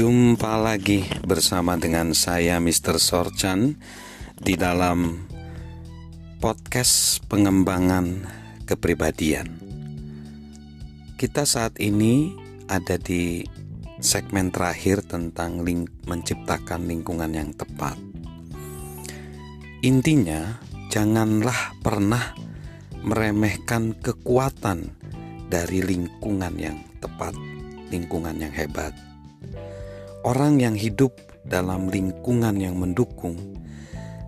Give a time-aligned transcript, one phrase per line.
[0.00, 2.96] Jumpa lagi bersama dengan saya Mr.
[2.96, 3.76] Sorchan
[4.32, 5.28] di dalam
[6.40, 8.24] podcast pengembangan
[8.64, 9.60] kepribadian.
[11.20, 12.32] Kita saat ini
[12.64, 13.44] ada di
[14.00, 18.00] segmen terakhir tentang ling menciptakan lingkungan yang tepat.
[19.84, 22.32] Intinya, janganlah pernah
[23.04, 24.96] meremehkan kekuatan
[25.52, 27.36] dari lingkungan yang tepat,
[27.92, 28.96] lingkungan yang hebat
[30.20, 31.16] Orang yang hidup
[31.48, 33.40] dalam lingkungan yang mendukung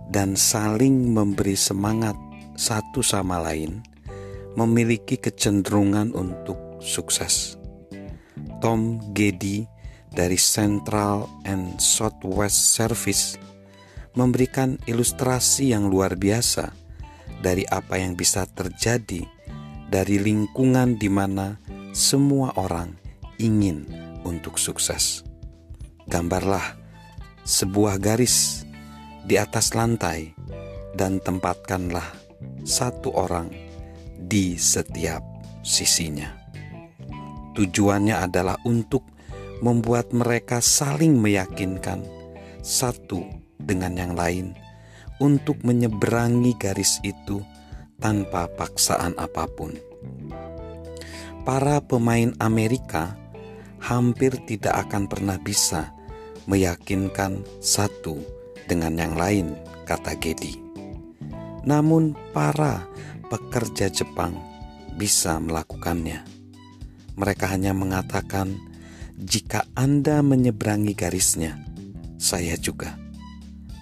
[0.09, 2.17] dan saling memberi semangat
[2.57, 3.77] satu sama lain
[4.57, 7.61] memiliki kecenderungan untuk sukses.
[8.57, 9.69] Tom Geddy
[10.09, 13.37] dari Central and Southwest Service
[14.17, 16.73] memberikan ilustrasi yang luar biasa
[17.45, 19.21] dari apa yang bisa terjadi
[19.93, 21.61] dari lingkungan di mana
[21.93, 22.97] semua orang
[23.37, 23.85] ingin
[24.25, 25.32] untuk sukses
[26.07, 26.75] gambarlah
[27.43, 28.67] sebuah garis
[29.23, 30.31] di atas lantai
[30.95, 32.05] dan tempatkanlah
[32.63, 33.51] satu orang
[34.19, 35.23] di setiap
[35.63, 36.31] sisinya.
[37.53, 39.05] Tujuannya adalah untuk
[39.63, 42.03] membuat mereka saling meyakinkan
[42.59, 43.23] satu
[43.59, 44.47] dengan yang lain
[45.23, 47.39] untuk menyeberangi garis itu
[48.03, 49.71] tanpa paksaan apa pun.
[51.47, 53.15] Para pemain Amerika
[53.83, 55.91] hampir tidak akan pernah bisa
[56.47, 58.19] meyakinkan satu
[58.63, 60.55] dengan yang lain, kata Gedi.
[61.67, 62.87] Namun para
[63.27, 64.35] pekerja Jepang
[64.95, 66.23] bisa melakukannya.
[67.19, 68.55] Mereka hanya mengatakan,
[69.19, 71.59] "Jika Anda menyeberangi garisnya,
[72.15, 72.95] saya juga."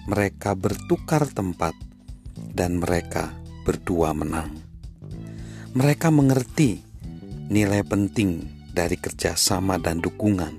[0.02, 1.78] Mereka bertukar tempat
[2.34, 3.30] dan mereka
[3.62, 4.50] berdua menang.
[5.78, 6.82] Mereka mengerti
[7.46, 10.56] nilai penting dari kerjasama dan dukungan.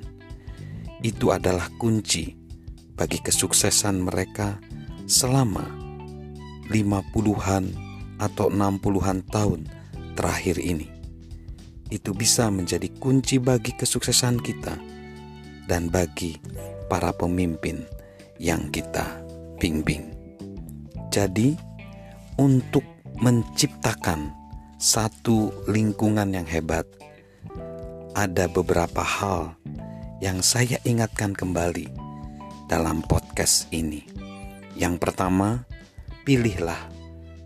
[1.04, 2.32] Itu adalah kunci
[2.94, 4.62] bagi kesuksesan mereka
[5.10, 5.66] selama
[6.70, 7.66] 50-an
[8.22, 9.60] atau 60-an tahun
[10.16, 10.88] terakhir ini.
[11.92, 14.78] Itu bisa menjadi kunci bagi kesuksesan kita
[15.68, 16.38] dan bagi
[16.88, 17.84] para pemimpin
[18.40, 19.22] yang kita
[19.60, 20.14] bimbing.
[21.14, 21.54] Jadi,
[22.42, 22.82] untuk
[23.22, 24.34] menciptakan
[24.82, 26.84] satu lingkungan yang hebat,
[28.14, 29.58] ada beberapa hal
[30.22, 31.90] yang saya ingatkan kembali
[32.70, 34.06] dalam podcast ini.
[34.78, 35.66] Yang pertama,
[36.22, 36.78] pilihlah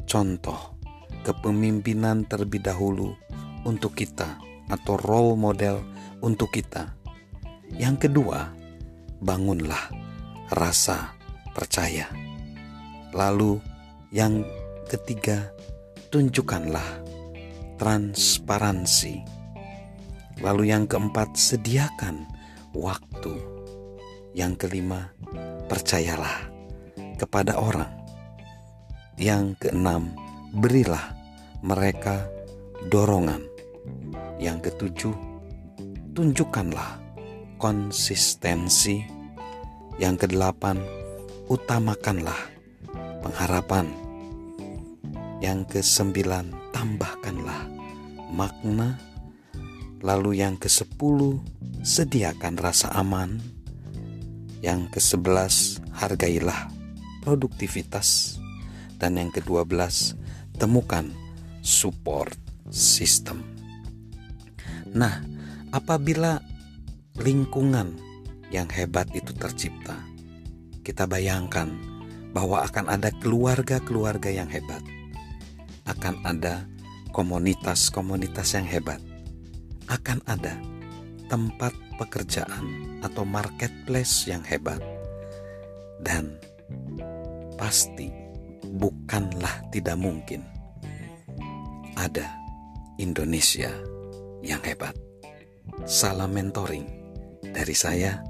[0.04, 0.76] contoh
[1.24, 3.16] kepemimpinan terlebih dahulu
[3.64, 5.80] untuk kita atau role model
[6.20, 7.00] untuk kita.
[7.72, 8.52] Yang kedua,
[9.24, 9.88] bangunlah
[10.52, 11.16] rasa
[11.56, 12.12] percaya.
[13.16, 13.64] Lalu
[14.12, 14.44] yang
[14.92, 15.48] ketiga,
[16.12, 17.08] tunjukkanlah
[17.80, 19.37] transparansi
[20.42, 22.30] Lalu yang keempat, sediakan
[22.78, 23.34] waktu.
[24.38, 25.10] Yang kelima,
[25.66, 26.46] percayalah
[27.18, 27.90] kepada orang.
[29.18, 30.14] Yang keenam,
[30.54, 31.18] berilah
[31.66, 32.30] mereka
[32.94, 33.42] dorongan.
[34.38, 35.16] Yang ketujuh,
[36.14, 37.02] tunjukkanlah
[37.58, 39.02] konsistensi.
[39.98, 40.78] Yang kedelapan,
[41.50, 42.38] utamakanlah
[43.26, 43.90] pengharapan.
[45.42, 47.66] Yang kesembilan, tambahkanlah
[48.30, 49.02] makna
[50.06, 51.42] Lalu yang ke-10,
[51.82, 53.42] sediakan rasa aman.
[54.62, 56.70] Yang ke-11, hargailah
[57.26, 58.38] produktivitas.
[58.98, 60.18] Dan yang ke-12,
[60.58, 61.10] temukan
[61.62, 62.34] support
[62.74, 63.44] system.
[64.94, 65.22] Nah,
[65.70, 66.42] apabila
[67.20, 67.98] lingkungan
[68.50, 69.98] yang hebat itu tercipta,
[70.82, 71.68] kita bayangkan
[72.32, 74.80] bahwa akan ada keluarga-keluarga yang hebat,
[75.90, 76.64] akan ada
[77.12, 79.02] komunitas-komunitas yang hebat,
[79.88, 80.56] akan ada
[81.28, 84.80] tempat pekerjaan atau marketplace yang hebat,
[86.04, 86.40] dan
[87.60, 88.12] pasti
[88.64, 90.46] bukanlah tidak mungkin
[91.98, 92.30] ada
[93.02, 93.72] Indonesia
[94.46, 94.94] yang hebat.
[95.84, 96.86] Salam mentoring
[97.42, 98.22] dari saya,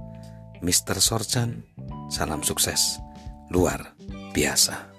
[0.64, 1.00] Mr.
[1.00, 1.64] Sorchan.
[2.08, 3.04] Salam sukses
[3.52, 3.96] luar
[4.32, 4.97] biasa.